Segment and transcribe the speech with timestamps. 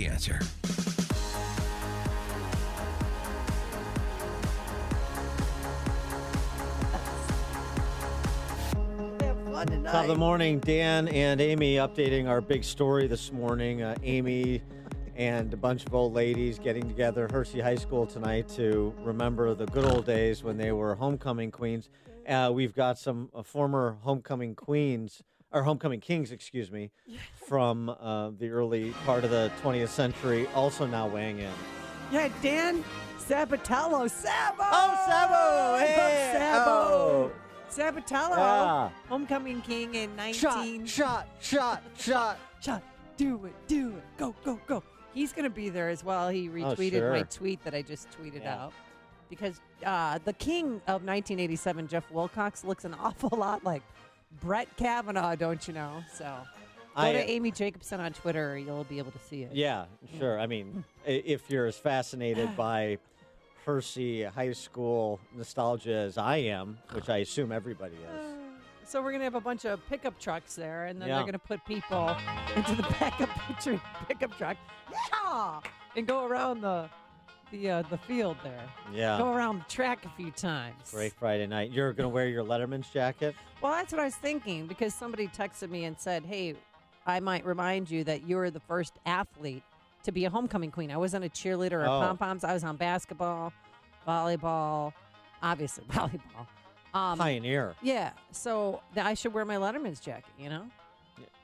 [0.00, 0.40] The answer.
[9.84, 13.82] Top of the morning, Dan and Amy updating our big story this morning.
[13.82, 14.62] Uh, Amy
[15.16, 19.52] and a bunch of old ladies getting together at Hersey High School tonight to remember
[19.52, 21.90] the good old days when they were homecoming queens.
[22.26, 25.22] Uh, we've got some uh, former homecoming queens,
[25.52, 26.90] or homecoming kings, excuse me,
[27.46, 31.50] from uh, the early part of the 20th century, also now weighing in.
[32.12, 32.84] Yeah, Dan
[33.18, 34.10] Sabatello.
[34.10, 34.62] Sabo!
[34.62, 35.78] Oh, Sabo!
[35.84, 36.32] Hey!
[36.36, 36.70] Sabo!
[36.70, 37.32] Oh.
[37.70, 38.36] Sabatello.
[38.36, 38.90] Yeah.
[39.08, 40.86] Homecoming king in 19.
[40.86, 42.38] Shot, shot, shot, shot.
[42.60, 42.82] Shot.
[43.16, 44.02] Do it, do it.
[44.18, 44.82] Go, go, go.
[45.14, 46.28] He's going to be there as well.
[46.28, 47.12] He retweeted Oh, sure.
[47.12, 48.64] my tweet that I just tweeted Yeah.
[48.64, 48.72] out.
[49.28, 53.82] Because uh, the king of 1987, Jeff Wilcox, looks an awful lot like
[54.40, 56.02] Brett Kavanaugh, don't you know?
[56.12, 58.56] So go I- to Amy Jacobson on Twitter.
[58.58, 59.50] You'll be able to see it.
[59.52, 59.86] Yeah,
[60.18, 60.38] sure.
[60.38, 62.98] I mean, if you're as fascinated by
[63.66, 68.26] Hersey High School nostalgia as I am, which I assume everybody is.
[68.86, 71.14] So we're gonna have a bunch of pickup trucks there, and then Yeah.
[71.18, 72.08] they're gonna put people
[72.56, 73.16] into the back
[74.08, 74.56] pickup truck,
[74.90, 75.60] yeah,
[75.94, 76.90] and go around the
[77.50, 78.62] the uh, the field there.
[78.92, 79.18] Yeah.
[79.18, 80.90] Go around the track a few times.
[80.90, 81.70] Great Friday night.
[81.70, 83.34] You're going to wear your Letterman's jacket?
[83.62, 86.54] Well, that's what I was thinking because somebody texted me and said, "Hey,
[87.06, 89.62] I might remind you that you're the first athlete
[90.04, 90.90] to be a homecoming queen.
[90.90, 92.00] I wasn't a cheerleader or Oh.
[92.00, 92.44] pom poms.
[92.44, 93.52] I was on basketball,
[94.06, 94.92] volleyball,
[95.42, 96.46] obviously volleyball.
[96.92, 97.74] Um, Pioneer.
[97.82, 100.64] Yeah, so I should wear my Letterman's jacket, you know?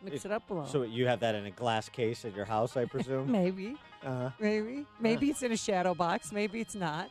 [0.03, 0.69] Mix it up a little.
[0.69, 3.31] So you have that in a glass case at your house, I presume?
[3.31, 6.33] maybe, uh, maybe, maybe it's in a shadow box.
[6.33, 7.11] Maybe it's not.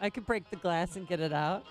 [0.00, 1.64] I could break the glass and get it out.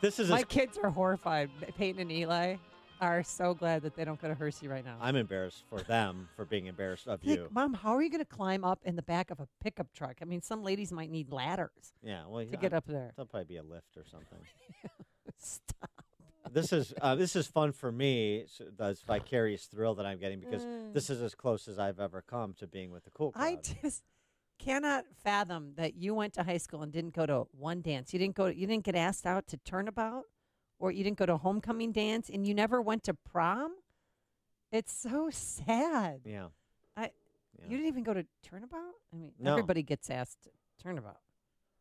[0.00, 1.50] this is My as, kids are horrified.
[1.76, 2.56] Peyton and Eli
[3.00, 4.96] are so glad that they don't go to Hersey right now.
[5.00, 7.48] I'm embarrassed for them for being embarrassed of you.
[7.50, 10.18] Mom, how are you going to climb up in the back of a pickup truck?
[10.22, 13.12] I mean, some ladies might need ladders Yeah, well, to yeah, get up there.
[13.16, 14.38] There'll probably be a lift or something.
[15.38, 15.90] Stop.
[16.52, 18.44] This is uh, this is fun for me.
[18.48, 18.64] So
[19.06, 20.92] vicarious thrill that I'm getting because Mm.
[20.92, 23.42] this is as close as I've ever come to being with the cool crowd.
[23.44, 24.02] I just
[24.58, 28.12] cannot fathom that you went to high school and didn't go to one dance.
[28.12, 28.46] You didn't go.
[28.46, 30.24] You didn't get asked out to turnabout,
[30.78, 33.72] or you didn't go to homecoming dance, and you never went to prom.
[34.70, 36.20] It's so sad.
[36.24, 36.46] yeah.
[36.96, 37.10] I.
[37.58, 37.64] Yeah.
[37.68, 38.94] You didn't even go to turnabout.
[39.12, 39.52] I mean, No.
[39.52, 40.50] everybody gets asked to
[40.82, 41.20] turnabout.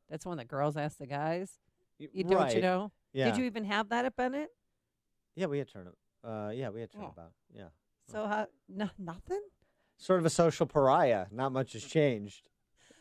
[0.10, 1.60] That's one that girls ask the guys.
[1.98, 2.92] You don't, you know?
[3.14, 3.26] Yeah.
[3.30, 4.50] Did you even have that at Bennett?
[5.36, 5.90] Yeah, we had turn.
[6.24, 7.00] Uh, yeah, we had Oh.
[7.00, 7.32] turnabout.
[7.54, 7.70] Yeah.
[8.08, 8.48] So how?
[8.68, 9.42] No, nothing.
[9.98, 11.28] Sort of a social pariah.
[11.32, 12.50] Not much has changed.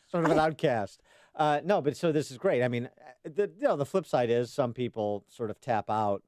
[0.08, 1.00] Sort of an outcast.
[1.34, 2.62] Uh, no, but so this is great.
[2.62, 5.88] I mean, uh, the you know the flip side is some people sort of tap
[5.88, 6.22] out,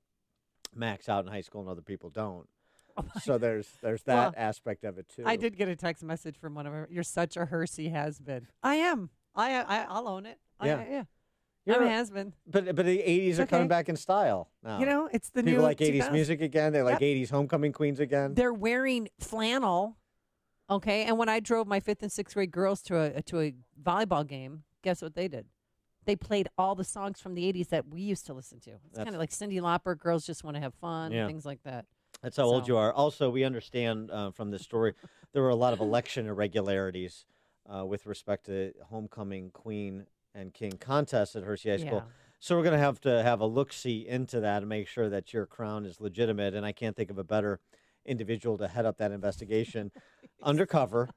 [0.75, 2.49] max out in high school, and other people don't.
[3.23, 5.25] so there's there's that Well, aspect of it too.
[5.27, 6.89] I did get a text message from one of her.
[6.91, 8.47] You're such a Hersey has been.
[8.63, 9.11] I am.
[9.34, 10.39] I, I I'll own it.
[10.61, 10.77] I- Yeah.
[10.77, 11.05] I, yeah.
[11.65, 12.33] You're I'm a been.
[12.47, 14.81] But but the '80s are coming back in style now.
[14.81, 16.73] You know, it's the people new like '80s music again.
[16.73, 18.34] They like '80s homecoming queens again.
[18.34, 19.97] They're wearing flannel.
[20.69, 23.55] Okay, and when I drove my fifth and sixth grade girls to a to a
[23.81, 25.47] volleyball game, guess what they did?
[26.05, 28.71] They played all the songs from the '80s that we used to listen to.
[28.89, 29.97] It's kind of like Cyndi Lauper.
[29.97, 31.27] Girls just want to have fun, Yeah.
[31.27, 31.87] things like that.
[32.22, 32.93] That's how old you are.
[32.93, 34.95] Also, we understand uh, from this story
[35.33, 37.25] there were a lot of election irregularities
[37.72, 42.04] uh, with respect to homecoming queen and king contest at Hersey High School.
[42.06, 42.12] Yeah.
[42.41, 45.09] So we're going to have to have a look see into that and make sure
[45.09, 46.54] that your crown is legitimate.
[46.54, 47.60] And I can't think of a better
[48.04, 49.92] individual to head up that investigation
[50.42, 51.09] undercover,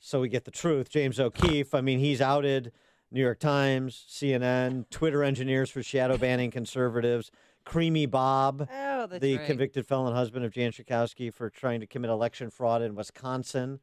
[0.00, 0.90] so we get the truth.
[0.90, 1.74] James O'Keefe.
[1.74, 2.72] I mean, he's outed
[3.10, 7.30] New York Times, CNN, Twitter engineers for shadow banning conservatives.
[7.64, 9.46] Creamer Bob Oh, the right.
[9.46, 13.80] convicted felon husband of Jan Schakowsky for trying to commit election fraud in Wisconsin.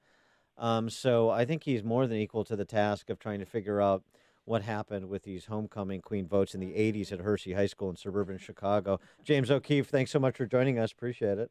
[0.57, 3.81] Um, so I think he's more than equal to the task of trying to figure
[3.81, 4.03] out
[4.45, 7.95] what happened with these homecoming queen votes in the 80s at Hersey High School in
[7.95, 8.99] suburban Chicago.
[9.23, 10.91] James O'Keefe, thanks so much for joining us.
[10.91, 11.49] Appreciate it.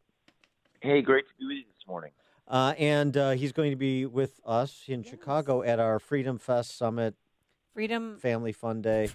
[0.80, 2.12] Hey, great to be with you this morning.
[2.46, 6.76] Uh, and uh, he's going to be with us in Chicago at our Freedom Fest
[6.78, 7.14] Summit
[7.72, 9.08] Freedom Family Fun Day,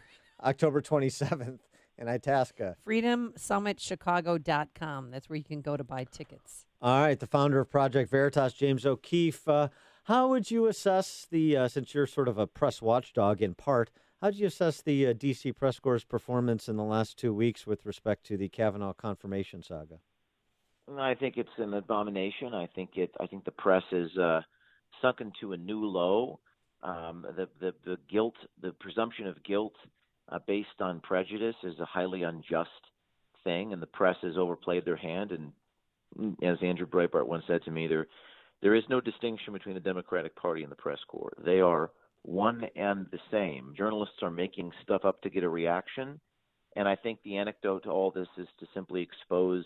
[0.44, 1.60] October 27th
[1.98, 2.76] in Itasca.
[2.86, 5.12] freedomsummitchicago.com.
[5.12, 6.66] That's where you can go to buy tickets.
[6.82, 9.48] All right, the founder of Project Veritas, James O'Keefe.
[9.48, 9.68] Uh,
[10.10, 13.92] how would you assess the, uh, since you're sort of a press watchdog in part,
[14.20, 17.68] how do you assess the uh, DC press corps' performance in the last two weeks
[17.68, 20.00] with respect to the Kavanaugh confirmation saga?
[20.98, 22.56] I think it's an abomination.
[22.56, 23.12] I think it.
[23.20, 24.42] I think the press is uh,
[25.00, 26.40] sunken to a new low.
[26.82, 29.76] Um, the, the the guilt, the presumption of guilt
[30.30, 32.72] uh, based on prejudice, is a highly unjust
[33.44, 35.32] thing, and the press has overplayed their hand.
[35.32, 35.52] And
[36.20, 38.08] mm, as Andrew Breitbart once said to me, they're
[38.62, 41.34] There is no distinction between the Democratic Party and the press corps.
[41.44, 41.92] They are
[42.24, 43.74] one and the same.
[43.78, 46.20] Journalists are making stuff up to get a reaction,
[46.76, 49.64] and I think the anecdote to all this is to simply expose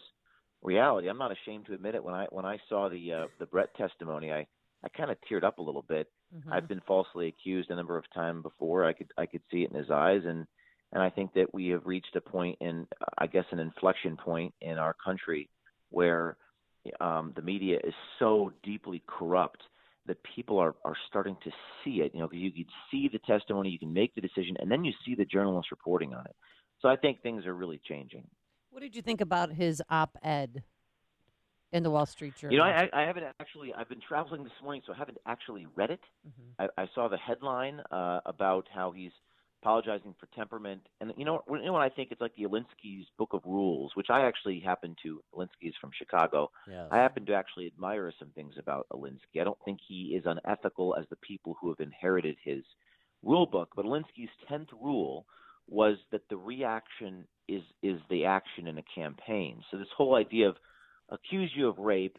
[0.61, 1.09] reality.
[1.09, 2.03] I'm not ashamed to admit it.
[2.03, 4.45] When I when I saw the uh, the Brett testimony, I
[4.83, 6.09] I kind of teared up a little bit.
[6.35, 6.53] Mm-hmm.
[6.53, 8.85] I've been falsely accused a number of times before.
[8.85, 10.45] I could I could see it in his eyes, and
[10.91, 12.87] and I think that we have reached a point in
[13.17, 15.49] I guess an inflection point in our country
[15.89, 16.37] where
[16.99, 19.63] um, the media is so deeply corrupt
[20.05, 21.51] that people are, are starting to
[21.83, 22.11] see it.
[22.13, 24.83] You know, because you can see the testimony, you can make the decision, and then
[24.83, 26.35] you see the journalists reporting on it.
[26.81, 28.27] So I think things are really changing.
[28.71, 30.63] What did you think about his op-ed
[31.71, 32.53] in the Wall Street Journal?
[32.53, 33.73] You know, I, I haven't actually.
[33.73, 36.01] I've been traveling this morning, so I haven't actually read it.
[36.27, 36.69] Mm-hmm.
[36.77, 39.11] I, I saw the headline uh, about how he's
[39.63, 40.81] apologizing for temperament.
[40.99, 42.09] And you know, you know what I think?
[42.11, 45.21] It's like the Alinsky's Book of Rules, which I actually happen to.
[45.33, 46.51] Alinsky's from Chicago.
[46.67, 46.87] Yes.
[46.91, 49.39] I happen to actually admire some things about Alinsky.
[49.39, 52.63] I don't think he is unethical as the people who have inherited his
[53.23, 53.69] rule book.
[53.75, 55.25] But Alinsky's tenth rule
[55.67, 59.63] was that the reaction is is the action in a campaign.
[59.71, 60.57] So this whole idea of
[61.09, 62.17] accuse you of rape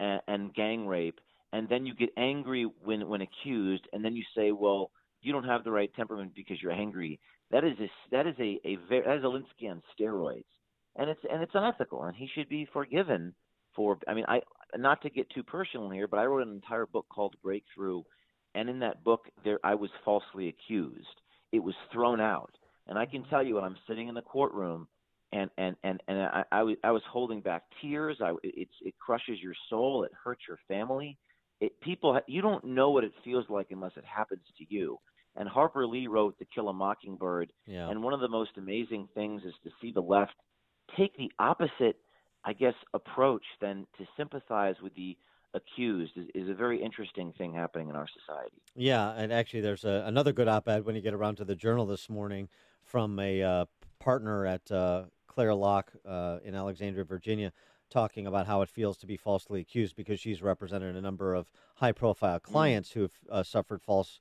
[0.00, 1.20] and, and gang rape,
[1.52, 4.90] and then you get angry when when accused, and then you say, well
[5.22, 7.20] you don't have the right temperament because you're angry.
[7.50, 10.44] That is a, that is a, a very, that is Alinsky on steroids,
[10.96, 13.34] and it's and it's unethical, and he should be forgiven
[13.74, 13.98] for.
[14.08, 14.40] I mean, I
[14.76, 18.02] not to get too personal here, but I wrote an entire book called Breakthrough,
[18.54, 21.06] and in that book, there I was falsely accused.
[21.52, 22.50] It was thrown out,
[22.88, 23.30] and I can mm-hmm.
[23.30, 24.88] tell you, when I'm sitting in the courtroom,
[25.32, 28.18] and and and and I I was, I was holding back tears.
[28.20, 30.04] I it's it crushes your soul.
[30.04, 31.16] It hurts your family.
[31.60, 34.98] It, people you don't know what it feels like unless it happens to you
[35.36, 37.52] and Harper Lee wrote To Kill a Mockingbird.
[37.66, 37.88] Yeah.
[37.88, 40.34] And one of the most amazing things is to see the left
[40.96, 41.96] take the opposite,
[42.44, 45.16] I guess, approach than to sympathize with the
[45.54, 48.62] accused is, is a very interesting thing happening in our society.
[48.74, 51.86] Yeah, and actually, there's a, another good op-ed when you get around to the Journal
[51.86, 52.48] this morning
[52.84, 53.64] from a uh,
[53.98, 57.52] partner at uh, Clare Locke uh, in Alexandria, Virginia,
[57.90, 61.50] talking about how it feels to be falsely accused because she's represented a number of
[61.76, 62.42] high-profile mm.
[62.42, 62.94] clients mm.
[62.94, 64.20] who've uh, suffered false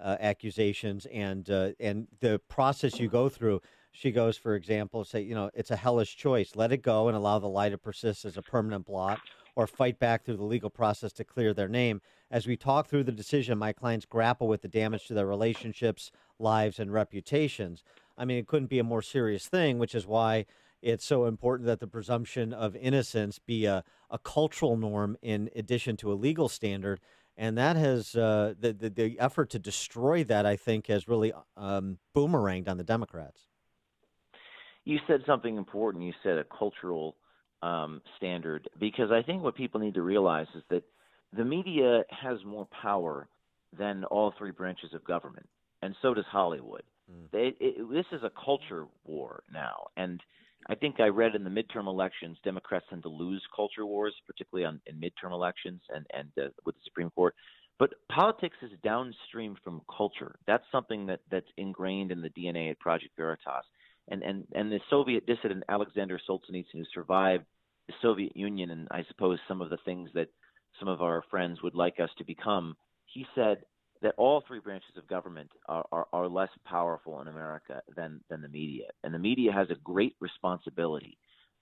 [0.00, 3.60] uh, accusations and uh, and the process you go through.
[3.92, 6.54] She goes, for example, say, you know, it's a hellish choice.
[6.54, 9.20] Let it go and allow the lie to persist as a permanent blot,
[9.56, 12.00] or fight back through the legal process to clear their name.
[12.30, 16.12] As we talk through the decision, my clients grapple with the damage to their relationships,
[16.38, 17.82] lives, and reputations.
[18.16, 20.46] I mean, it couldn't be a more serious thing, which is why
[20.82, 25.96] it's so important that the presumption of innocence be a, a cultural norm in addition
[25.98, 27.00] to a legal standard
[27.40, 30.44] and that has uh, the, the, the effort to destroy that.
[30.44, 33.46] I think has really um, boomeranged on the Democrats.
[34.84, 36.04] You said something important.
[36.04, 37.16] You said a cultural
[37.62, 40.82] um, standard because I think what people need to realize is that
[41.34, 43.26] the media has more power
[43.78, 45.48] than all three branches of government,
[45.80, 46.82] and so does Hollywood.
[47.10, 47.30] Mm.
[47.30, 50.20] They, it, this is a culture war now, and
[50.68, 54.66] I think I read in the midterm elections, Democrats tend to lose culture wars, particularly
[54.66, 57.34] on in midterm elections and and uh, with the Supreme Court.
[57.78, 60.36] But politics is downstream from culture.
[60.46, 63.64] That's something that that's ingrained in the DNA at Project Veritas.
[64.08, 67.44] And and and the Soviet dissident Alexander Solzhenitsyn, who survived
[67.86, 70.28] the Soviet Union and I suppose some of the things that
[70.78, 73.64] some of our friends would like us to become, he said
[74.02, 78.40] that all three branches of government are, are, are, less powerful in America than, than
[78.40, 78.86] the media.
[79.04, 81.18] And the media has a great responsibility.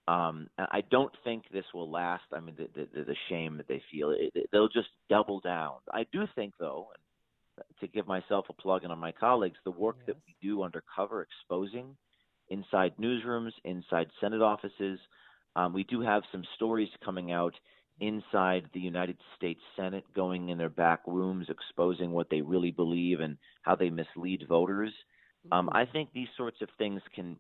[0.06, 2.24] Um, I don't think this will last.
[2.32, 5.74] I mean, the, the, the shame that they feel, it, it, they'll just double down.
[5.92, 9.70] I do think, though, and to give myself a plug in on my colleagues, the
[9.70, 10.06] work yes.
[10.06, 11.96] that we do undercover exposing
[12.48, 14.98] inside newsrooms, inside Senate offices,
[15.56, 17.54] um, we do have some stories coming out
[18.00, 23.20] inside the United States Senate, going in their back rooms, exposing what they really believe
[23.20, 24.92] and how they mislead voters.
[25.52, 27.36] Um, I think these sorts of things can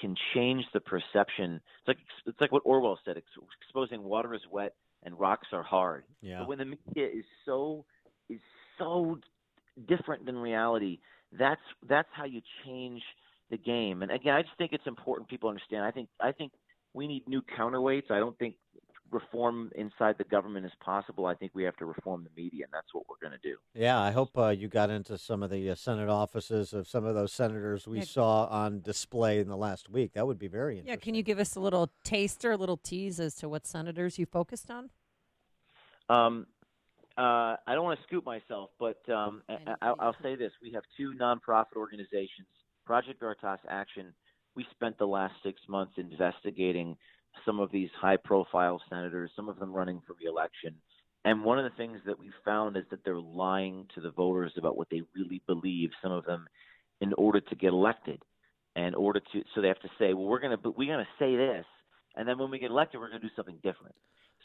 [0.00, 1.60] can change the perception.
[1.80, 3.16] It's like it's like what Orwell said:
[3.60, 6.04] exposing water is wet and rocks are hard.
[6.20, 6.40] Yeah.
[6.40, 7.84] But when the media is so
[8.28, 8.40] is
[8.78, 9.18] so
[9.88, 10.98] different than reality,
[11.38, 13.02] that's that's how you change
[13.50, 14.02] the game.
[14.02, 15.84] And again, I just think it's important people understand.
[15.84, 16.52] I think I think
[16.94, 18.10] we need new counterweights.
[18.10, 18.56] I don't think
[19.10, 22.72] reform inside the government is possible, I think we have to reform the media, and
[22.72, 23.56] that's what we're going to do.
[23.74, 27.04] Yeah, I hope uh, you got into some of the uh, Senate offices of some
[27.04, 28.04] of those senators we yeah.
[28.04, 30.12] saw on display in the last week.
[30.14, 30.92] That would be very interesting.
[30.92, 34.18] Yeah, can you give us a little taster, a little tease as to what senators
[34.18, 34.90] you focused on?
[36.08, 36.46] Um,
[37.16, 39.42] uh, I don't want to scoop myself, but um,
[39.82, 42.48] I, will say this: we have two nonprofit organizations,
[42.86, 44.12] Project Veritas Action.
[44.56, 46.96] We spent the last six months investigating
[47.44, 50.74] some of these high profile senators, some of them running for reelection.
[51.24, 54.52] And one of the things that we found is that they're lying to the voters
[54.56, 55.90] about what they really believe.
[56.02, 56.46] Some of them,
[57.00, 58.22] in order to get elected,
[58.76, 61.66] and order to so they have to say, well, we're gonna we're gonna say this,
[62.16, 63.94] and then when we get elected, we're gonna do something different.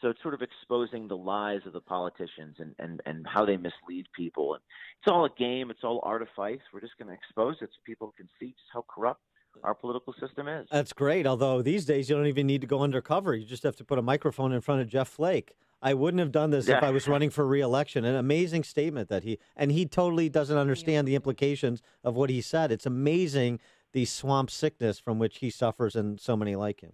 [0.02, 3.58] So it's sort of exposing the lies of the politicians and, and, and how they
[3.58, 4.56] mislead people.
[4.56, 4.62] And
[5.00, 5.72] it's all a game.
[5.72, 6.60] It's all artifice.
[6.74, 9.22] We're just going to expose it so people can see just how corrupt
[9.64, 10.68] our political system is.
[10.72, 11.26] That's great.
[11.26, 13.36] Although these days you don't even need to go undercover.
[13.36, 15.56] You just have to put a microphone in front of Jeff Flake.
[15.82, 16.78] I wouldn't have done this yeah.
[16.78, 18.06] if I was running for reelection.
[18.06, 22.42] An amazing statement that he and he totally doesn't understand the implications of what he
[22.42, 22.72] said.
[22.72, 23.60] It's amazing
[23.94, 26.94] the swamp sickness from which he suffers and so many like him.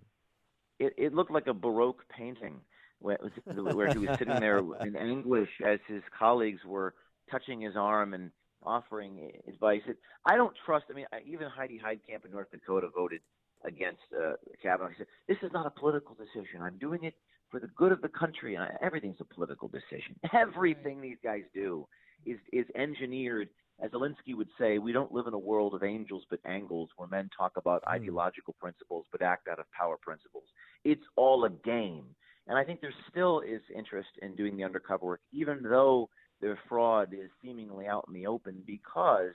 [0.80, 2.62] It, it looked like a baroque painting
[3.00, 6.94] where, where he was sitting there in anguish as his colleagues were
[7.30, 8.32] touching his arm and
[8.64, 9.82] offering advice.
[9.88, 10.86] It, I don't trust.
[10.90, 13.22] I mean, even Heidi Heitkamp in North Dakota voted
[13.64, 14.90] against uh, Kavanaugh.
[14.90, 16.62] He said, "This is not a political decision.
[16.62, 17.16] I'm doing it
[17.50, 20.16] for the good of the country, and I, everything's a political decision.
[20.34, 21.88] Everything these guys do
[22.26, 23.50] is is engineered."
[23.84, 27.08] As Alinsky would say, we don't live in a world of angels but angles, where
[27.08, 27.92] men talk about mm.
[27.92, 30.44] ideological principles but act out of power principles.
[30.84, 32.06] It's all a game,
[32.48, 36.10] and I think there still is interest in doing the undercover work, even though
[36.42, 39.32] their fraud is seemingly out in the open because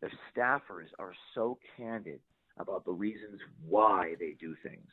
[0.00, 2.20] their staffers are so candid
[2.58, 4.88] about the reasons why they do things.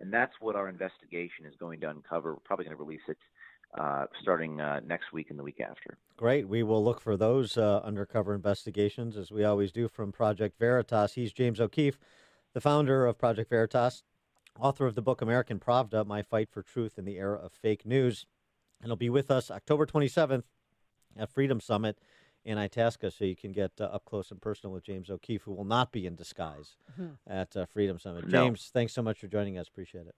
[0.00, 2.34] And that's what our investigation is going to uncover.
[2.34, 3.18] We're probably going to release it
[3.78, 5.98] uh, starting uh, next week and the week after.
[6.16, 6.48] Great.
[6.48, 11.14] We will look for those uh, undercover investigations as we always do from Project Veritas.
[11.14, 11.98] He's James O'Keefe,
[12.54, 14.04] the founder of Project Veritas,
[14.58, 17.84] author of the book American Pravda My Fight for Truth in the Era of Fake
[17.84, 18.26] News.
[18.80, 20.44] And he'll be with us October 27th
[21.18, 21.98] at Freedom Summit
[22.44, 25.52] in Itasca, so you can get uh, up close and personal with James O'Keefe, who
[25.52, 27.12] will not be in disguise mm-hmm.
[27.26, 28.26] at uh, Freedom Summit.
[28.26, 28.44] No.
[28.44, 29.68] James, thanks so much for joining us.
[29.68, 30.14] Appreciate it.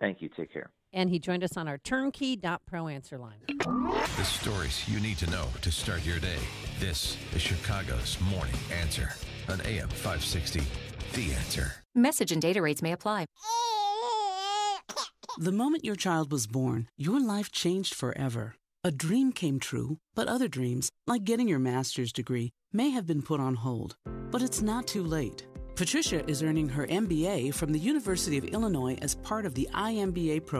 [0.00, 0.28] Thank you.
[0.28, 0.70] Take care.
[0.92, 3.38] And he joined us on our turnkey.pro answer line.
[3.48, 6.38] The stories you need to know to start your day.
[6.80, 9.10] This is Chicago's Morning Answer
[9.48, 10.62] on AM 560.
[11.12, 11.72] The Answer.
[11.94, 13.26] Message and data rates may apply.
[15.38, 18.56] The moment your child was born, your life changed forever.
[18.82, 23.20] A dream came true, but other dreams, like getting your master's degree, may have been
[23.20, 23.94] put on hold.
[24.30, 25.46] But it's not too late.
[25.76, 30.46] Patricia is earning her MBA from the University of Illinois as part of the iMBA
[30.46, 30.58] program.